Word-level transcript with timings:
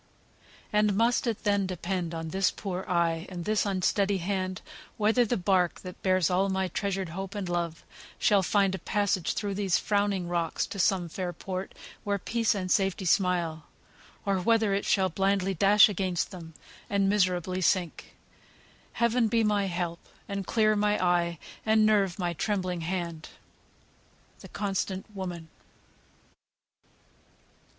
"And 0.73 0.95
must 0.95 1.27
it 1.27 1.43
then 1.43 1.67
depend 1.67 2.15
on 2.15 2.29
this 2.29 2.49
poor 2.49 2.85
eye 2.87 3.27
And 3.29 3.45
this 3.45 3.67
unsteady 3.67 4.17
hand, 4.17 4.63
whether 4.97 5.23
the 5.25 5.37
bark, 5.37 5.81
That 5.81 6.01
bears 6.01 6.27
my 6.31 6.35
all 6.35 6.57
of 6.57 6.73
treasured 6.73 7.09
hope 7.09 7.35
and 7.35 7.47
love, 7.47 7.83
Shall 8.17 8.41
find 8.41 8.73
a 8.73 8.79
passage 8.79 9.33
through 9.35 9.53
these 9.53 9.77
frowning 9.77 10.27
rocks 10.27 10.65
To 10.65 10.79
some 10.79 11.07
fair 11.07 11.31
port 11.33 11.75
where 12.03 12.17
peace 12.17 12.55
and 12.55 12.71
safety 12.71 13.05
smile, 13.05 13.65
Or 14.25 14.39
whether 14.39 14.73
it 14.73 14.85
shall 14.85 15.09
blindly 15.09 15.53
dash 15.53 15.87
against 15.87 16.31
them, 16.31 16.55
And 16.89 17.07
miserably 17.07 17.61
sink? 17.61 18.15
Heaven 18.93 19.27
be 19.27 19.43
my 19.43 19.65
help; 19.67 19.99
And 20.27 20.47
clear 20.47 20.75
my 20.75 20.97
eye, 20.97 21.37
and 21.63 21.85
nerve 21.85 22.17
my 22.17 22.33
trembling 22.33 22.81
hand!" 22.81 23.29
"THE 24.39 24.49
CONSTANT 24.49 25.11
WOMAN." 25.15 25.49